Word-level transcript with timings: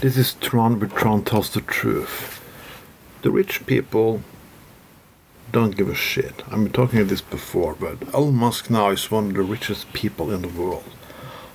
This 0.00 0.18
is 0.18 0.34
Tron, 0.34 0.78
but 0.78 0.94
Tron 0.94 1.24
tells 1.24 1.48
the 1.48 1.62
truth. 1.62 2.42
The 3.22 3.30
rich 3.30 3.64
people 3.64 4.20
don't 5.52 5.74
give 5.74 5.88
a 5.88 5.94
shit. 5.94 6.42
I've 6.46 6.62
been 6.62 6.70
talking 6.70 6.98
about 6.98 7.08
this 7.08 7.22
before, 7.22 7.74
but 7.74 8.14
Elon 8.14 8.34
Musk 8.34 8.68
now 8.68 8.90
is 8.90 9.10
one 9.10 9.28
of 9.28 9.34
the 9.34 9.42
richest 9.42 9.90
people 9.94 10.30
in 10.30 10.42
the 10.42 10.48
world. 10.48 10.84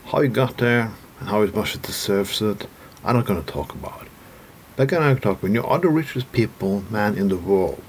How 0.05 0.21
he 0.21 0.27
got 0.27 0.57
there 0.57 0.91
and 1.19 1.29
how 1.29 1.45
much 1.45 1.73
he 1.73 1.79
deserves 1.79 2.41
it, 2.41 2.65
I'm 3.05 3.15
not 3.15 3.27
going 3.27 3.43
to 3.43 3.51
talk 3.51 3.75
about. 3.75 4.07
But 4.75 4.87
going 4.87 5.15
to 5.15 5.21
talk 5.21 5.43
when 5.43 5.53
you 5.53 5.63
are 5.63 5.77
the 5.77 5.89
richest 5.89 6.31
people, 6.31 6.83
man, 6.89 7.15
in 7.15 7.27
the 7.27 7.37
world, 7.37 7.83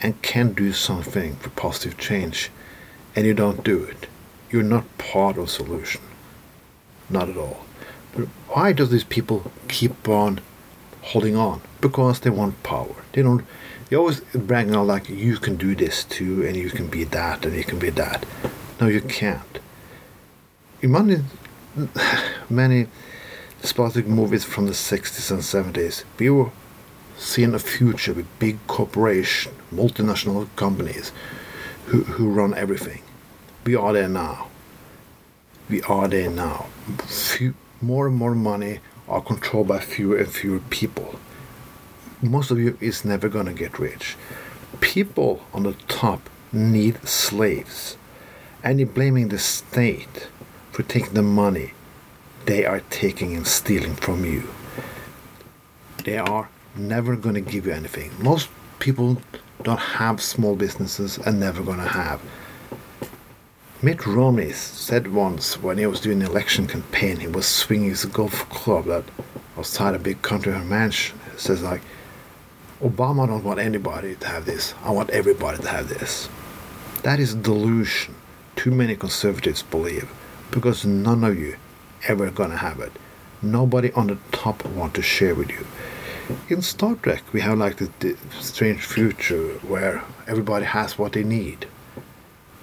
and 0.00 0.22
can 0.22 0.52
do 0.52 0.72
something 0.72 1.34
for 1.36 1.50
positive 1.50 1.98
change, 1.98 2.52
and 3.16 3.26
you 3.26 3.34
don't 3.34 3.64
do 3.64 3.82
it, 3.82 4.06
you're 4.48 4.62
not 4.62 4.96
part 4.96 5.36
of 5.36 5.46
the 5.46 5.50
solution. 5.50 6.02
Not 7.10 7.28
at 7.28 7.36
all. 7.36 7.65
Why 8.48 8.72
do 8.72 8.86
these 8.86 9.04
people 9.04 9.50
keep 9.68 10.08
on 10.08 10.40
holding 11.02 11.36
on? 11.36 11.60
Because 11.80 12.20
they 12.20 12.30
want 12.30 12.62
power. 12.62 12.94
They 13.12 13.22
don't. 13.22 13.44
They 13.88 13.96
always 13.96 14.20
bragging 14.34 14.74
on 14.74 14.86
like 14.86 15.08
you 15.08 15.36
can 15.36 15.56
do 15.56 15.76
this 15.76 16.04
too, 16.04 16.44
and 16.44 16.56
you 16.56 16.70
can 16.70 16.88
be 16.88 17.04
that, 17.04 17.44
and 17.44 17.54
you 17.54 17.64
can 17.64 17.78
be 17.78 17.90
that. 17.90 18.26
No, 18.80 18.88
you 18.88 19.00
can't. 19.00 19.58
In 20.82 20.92
many, 20.92 21.22
many 22.50 22.88
despotic 23.62 24.06
movies 24.06 24.44
from 24.44 24.66
the 24.66 24.72
60s 24.72 25.30
and 25.30 25.40
70s, 25.40 26.04
we 26.18 26.30
were 26.30 26.50
seeing 27.16 27.54
a 27.54 27.58
future 27.58 28.12
with 28.12 28.38
big 28.38 28.58
corporation, 28.66 29.52
multinational 29.72 30.48
companies 30.56 31.12
who, 31.86 32.02
who 32.04 32.28
run 32.28 32.54
everything. 32.54 33.02
We 33.64 33.74
are 33.74 33.92
there 33.92 34.08
now. 34.08 34.48
We 35.68 35.82
are 35.82 36.08
there 36.08 36.30
now. 36.30 36.66
Few, 37.06 37.54
more 37.80 38.06
and 38.06 38.16
more 38.16 38.34
money 38.34 38.80
are 39.08 39.20
controlled 39.20 39.68
by 39.68 39.80
fewer 39.80 40.18
and 40.18 40.28
fewer 40.28 40.60
people. 40.70 41.18
Most 42.22 42.50
of 42.50 42.58
you 42.58 42.76
is 42.80 43.04
never 43.04 43.28
gonna 43.28 43.52
get 43.52 43.78
rich. 43.78 44.16
People 44.80 45.44
on 45.52 45.62
the 45.64 45.74
top 45.86 46.28
need 46.52 47.06
slaves. 47.06 47.96
And 48.64 48.80
you're 48.80 48.88
blaming 48.88 49.28
the 49.28 49.38
state 49.38 50.28
for 50.72 50.82
taking 50.82 51.14
the 51.14 51.22
money 51.22 51.72
they 52.46 52.64
are 52.64 52.80
taking 52.90 53.34
and 53.34 53.46
stealing 53.46 53.94
from 53.96 54.24
you. 54.24 54.48
They 56.04 56.16
are 56.16 56.48
never 56.76 57.16
gonna 57.16 57.40
give 57.40 57.66
you 57.66 57.72
anything. 57.72 58.12
Most 58.20 58.48
people 58.78 59.20
don't 59.64 59.80
have 59.80 60.22
small 60.22 60.54
businesses 60.54 61.18
and 61.18 61.40
never 61.40 61.62
gonna 61.62 61.88
have. 61.88 62.20
Mitt 63.82 64.06
Romney 64.06 64.52
said 64.52 65.12
once 65.12 65.60
when 65.60 65.76
he 65.76 65.84
was 65.84 66.00
doing 66.00 66.22
an 66.22 66.30
election 66.30 66.66
campaign, 66.66 67.18
he 67.18 67.26
was 67.26 67.46
swinging 67.46 67.90
his 67.90 68.06
golf 68.06 68.48
club 68.48 68.86
that 68.86 69.04
outside 69.58 69.94
a 69.94 69.98
big 69.98 70.22
country 70.22 70.58
mansion. 70.60 71.20
He 71.32 71.38
says 71.38 71.62
like, 71.62 71.82
Obama 72.80 73.26
don't 73.26 73.44
want 73.44 73.60
anybody 73.60 74.14
to 74.14 74.26
have 74.28 74.46
this. 74.46 74.72
I 74.82 74.92
want 74.92 75.10
everybody 75.10 75.58
to 75.62 75.68
have 75.68 75.90
this. 75.90 76.30
That 77.02 77.20
is 77.20 77.34
delusion. 77.34 78.14
Too 78.56 78.70
many 78.70 78.96
conservatives 78.96 79.62
believe 79.62 80.10
because 80.50 80.86
none 80.86 81.22
of 81.22 81.38
you 81.38 81.56
ever 82.08 82.30
gonna 82.30 82.56
have 82.56 82.80
it. 82.80 82.92
Nobody 83.42 83.92
on 83.92 84.06
the 84.06 84.16
top 84.32 84.64
want 84.64 84.94
to 84.94 85.02
share 85.02 85.34
with 85.34 85.50
you. 85.50 85.66
In 86.48 86.62
Star 86.62 86.94
Trek, 86.94 87.22
we 87.34 87.42
have 87.42 87.58
like 87.58 87.76
the, 87.76 87.90
the 88.00 88.16
strange 88.40 88.80
future 88.80 89.48
where 89.68 90.02
everybody 90.26 90.64
has 90.64 90.98
what 90.98 91.12
they 91.12 91.24
need. 91.24 91.66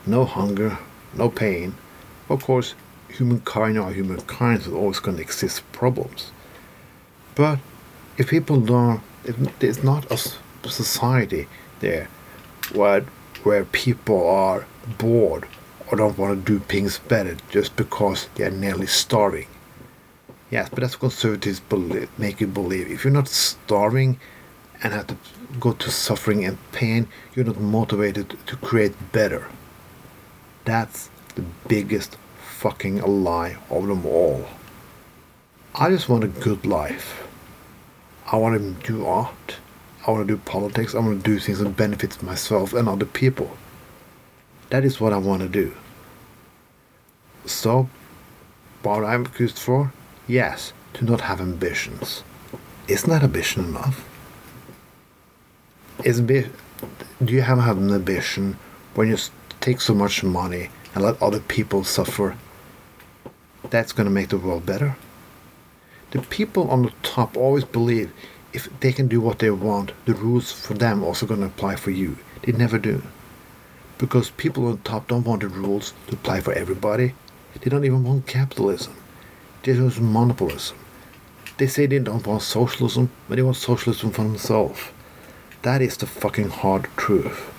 No 0.07 0.25
hunger, 0.25 0.79
no 1.15 1.29
pain. 1.29 1.75
Of 2.29 2.43
course, 2.43 2.75
humankind 3.09 3.77
or 3.77 3.91
humankind 3.91 4.61
is 4.61 4.67
always 4.67 4.99
going 4.99 5.17
to 5.17 5.23
exist 5.23 5.63
problems. 5.71 6.31
But 7.35 7.59
if 8.17 8.29
people 8.29 8.59
don't, 8.59 9.01
if 9.23 9.35
there's 9.59 9.83
not 9.83 10.11
a 10.11 10.17
society 10.69 11.47
there 11.79 12.07
where, 12.73 13.01
where 13.43 13.65
people 13.65 14.27
are 14.27 14.65
bored 14.97 15.47
or 15.87 15.97
don't 15.97 16.17
want 16.17 16.45
to 16.45 16.53
do 16.53 16.59
things 16.65 16.99
better 16.99 17.37
just 17.49 17.75
because 17.75 18.27
they're 18.35 18.51
nearly 18.51 18.87
starving. 18.87 19.47
Yes, 20.49 20.69
but 20.69 20.81
that's 20.81 20.95
conservatives 20.95 21.59
believe, 21.59 22.09
make 22.19 22.39
you 22.39 22.47
believe. 22.47 22.91
If 22.91 23.03
you're 23.03 23.13
not 23.13 23.27
starving 23.27 24.19
and 24.83 24.93
have 24.93 25.07
to 25.07 25.17
go 25.59 25.73
to 25.73 25.89
suffering 25.89 26.45
and 26.45 26.57
pain, 26.71 27.07
you're 27.33 27.45
not 27.45 27.59
motivated 27.59 28.37
to 28.45 28.55
create 28.57 28.93
better. 29.11 29.47
That's 30.65 31.09
the 31.35 31.43
biggest 31.67 32.17
fucking 32.39 33.01
lie 33.01 33.57
of 33.69 33.87
them 33.87 34.05
all. 34.05 34.47
I 35.75 35.89
just 35.89 36.07
want 36.07 36.23
a 36.23 36.27
good 36.27 36.65
life. 36.65 37.27
I 38.31 38.37
want 38.37 38.59
to 38.61 38.87
do 38.87 39.05
art. 39.05 39.57
I 40.05 40.11
want 40.11 40.27
to 40.27 40.33
do 40.33 40.41
politics. 40.45 40.95
I 40.95 40.99
want 40.99 41.23
to 41.23 41.31
do 41.31 41.39
things 41.39 41.59
that 41.59 41.75
benefits 41.75 42.21
myself 42.21 42.73
and 42.73 42.87
other 42.87 43.05
people. 43.05 43.57
That 44.69 44.85
is 44.85 45.01
what 45.01 45.13
I 45.13 45.17
want 45.17 45.41
to 45.41 45.49
do. 45.49 45.75
So, 47.45 47.89
what 48.81 49.03
I'm 49.03 49.25
accused 49.25 49.59
for? 49.59 49.91
Yes, 50.27 50.73
to 50.93 51.05
not 51.05 51.21
have 51.21 51.41
ambitions. 51.41 52.23
Isn't 52.87 53.09
that 53.09 53.23
ambition 53.23 53.65
enough? 53.65 54.07
Is 56.03 56.21
do 56.21 57.33
you 57.33 57.41
have, 57.41 57.59
have 57.59 57.77
an 57.77 57.93
ambition 57.93 58.57
when 58.95 59.09
you 59.09 59.17
take 59.63 59.79
so 59.79 59.93
much 59.93 60.25
money 60.25 60.69
and 60.93 61.03
let 61.03 61.21
other 61.21 61.39
people 61.39 61.85
suffer? 61.85 62.37
That's 63.69 63.93
going 63.93 64.05
to 64.05 64.11
make 64.11 64.27
the 64.27 64.37
world 64.37 64.65
better. 64.65 64.97
The 66.11 66.21
people 66.21 66.69
on 66.69 66.83
the 66.83 66.91
top 67.01 67.37
always 67.37 67.63
believe 67.63 68.11
if 68.51 68.67
they 68.81 68.91
can 68.91 69.07
do 69.07 69.21
what 69.21 69.39
they 69.39 69.49
want, 69.49 69.93
the 70.05 70.13
rules 70.13 70.51
for 70.51 70.73
them 70.73 71.01
also 71.01 71.25
going 71.25 71.39
to 71.39 71.47
apply 71.47 71.77
for 71.77 71.91
you. 71.91 72.17
They 72.41 72.51
never 72.51 72.77
do. 72.77 73.03
Because 73.97 74.31
people 74.31 74.67
on 74.67 74.79
top 74.79 75.07
don't 75.07 75.23
want 75.23 75.41
the 75.41 75.47
rules 75.47 75.93
to 76.07 76.15
apply 76.15 76.41
for 76.41 76.53
everybody. 76.53 77.13
They 77.61 77.69
don't 77.69 77.85
even 77.85 78.03
want 78.03 78.27
capitalism. 78.27 78.93
They 79.63 79.79
want 79.79 80.01
monopolism. 80.01 80.77
They 81.57 81.67
say 81.67 81.85
they 81.85 81.99
don't 81.99 82.27
want 82.27 82.41
socialism, 82.41 83.11
but 83.29 83.37
they 83.37 83.43
want 83.43 83.55
socialism 83.55 84.11
for 84.11 84.23
themselves. 84.23 84.81
That 85.61 85.81
is 85.81 85.95
the 85.95 86.05
fucking 86.05 86.49
hard 86.49 86.89
truth. 86.97 87.49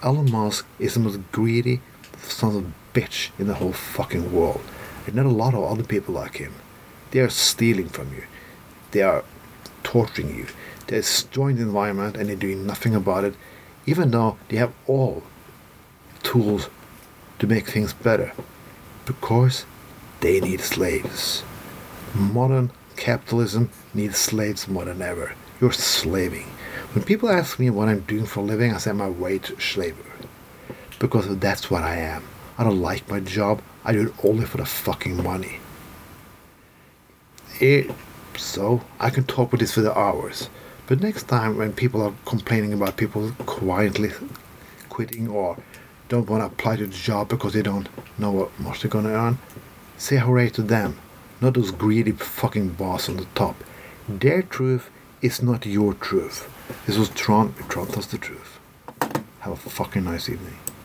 Elon 0.00 0.30
Musk 0.30 0.64
is 0.78 0.94
the 0.94 1.00
most 1.00 1.18
greedy 1.32 1.80
son 2.22 2.54
of 2.54 2.64
a 2.64 2.98
bitch 2.98 3.30
in 3.38 3.48
the 3.48 3.54
whole 3.54 3.72
fucking 3.72 4.32
world. 4.32 4.60
There's 5.04 5.16
not 5.16 5.26
a 5.26 5.30
lot 5.30 5.54
of 5.54 5.64
other 5.64 5.82
people 5.82 6.14
like 6.14 6.36
him. 6.36 6.54
They 7.10 7.20
are 7.20 7.28
stealing 7.28 7.88
from 7.88 8.14
you. 8.14 8.24
They 8.92 9.02
are 9.02 9.24
torturing 9.82 10.36
you. 10.36 10.46
They're 10.86 11.00
destroying 11.00 11.56
the 11.56 11.62
environment 11.62 12.16
and 12.16 12.28
they're 12.28 12.36
doing 12.36 12.64
nothing 12.64 12.94
about 12.94 13.24
it, 13.24 13.34
even 13.86 14.12
though 14.12 14.38
they 14.48 14.56
have 14.56 14.72
all 14.86 15.24
tools 16.22 16.68
to 17.40 17.46
make 17.48 17.68
things 17.68 17.92
better. 17.92 18.32
Because 19.04 19.64
they 20.20 20.40
need 20.40 20.60
slaves. 20.60 21.42
Modern 22.14 22.70
capitalism 22.96 23.70
needs 23.94 24.18
slaves 24.18 24.68
more 24.68 24.84
than 24.84 25.02
ever. 25.02 25.34
You're 25.60 25.72
slaving. 25.72 26.46
When 26.92 27.04
people 27.04 27.28
ask 27.28 27.58
me 27.58 27.68
what 27.68 27.88
I'm 27.88 28.00
doing 28.00 28.24
for 28.24 28.40
a 28.40 28.44
living, 28.44 28.72
I 28.72 28.78
say 28.78 28.90
I'm 28.90 29.00
a 29.02 29.10
wage 29.10 29.52
slaver. 29.62 30.02
Because 30.98 31.38
that's 31.38 31.70
what 31.70 31.82
I 31.82 31.96
am. 31.96 32.24
I 32.56 32.64
don't 32.64 32.80
like 32.80 33.08
my 33.10 33.20
job. 33.20 33.60
I 33.84 33.92
do 33.92 34.08
it 34.08 34.24
only 34.24 34.46
for 34.46 34.56
the 34.56 34.64
fucking 34.64 35.22
money. 35.22 35.60
It, 37.60 37.90
so 38.36 38.82
I 38.98 39.10
can 39.10 39.24
talk 39.24 39.52
with 39.52 39.60
this 39.60 39.74
for 39.74 39.82
the 39.82 39.96
hours. 39.96 40.48
But 40.86 41.02
next 41.02 41.28
time 41.28 41.58
when 41.58 41.74
people 41.74 42.00
are 42.02 42.14
complaining 42.24 42.72
about 42.72 42.96
people 42.96 43.32
quietly 43.44 44.10
quitting 44.88 45.28
or 45.28 45.58
don't 46.08 46.30
want 46.30 46.40
to 46.40 46.46
apply 46.46 46.76
to 46.76 46.86
the 46.86 46.94
job 46.94 47.28
because 47.28 47.52
they 47.52 47.62
don't 47.62 47.88
know 48.16 48.30
what 48.30 48.58
much 48.58 48.80
they're 48.80 48.90
gonna 48.90 49.10
earn, 49.10 49.38
say 49.98 50.16
hooray 50.16 50.48
to 50.50 50.62
them, 50.62 50.98
not 51.42 51.52
those 51.52 51.70
greedy 51.70 52.12
fucking 52.12 52.70
boss 52.70 53.10
on 53.10 53.18
the 53.18 53.26
top. 53.34 53.62
Their 54.08 54.40
truth 54.40 54.88
is 55.20 55.42
not 55.42 55.66
your 55.66 55.94
truth. 55.94 56.48
This 56.86 56.96
was 56.96 57.08
Tron. 57.10 57.54
Tron 57.68 57.86
tells 57.88 58.06
the 58.06 58.18
truth. 58.18 58.58
Have 59.40 59.52
a 59.52 59.56
fucking 59.56 60.04
nice 60.04 60.28
evening. 60.28 60.58